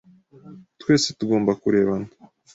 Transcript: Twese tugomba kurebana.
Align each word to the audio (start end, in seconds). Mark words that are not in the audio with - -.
Twese 0.79 1.09
tugomba 1.19 1.51
kurebana. 1.61 2.09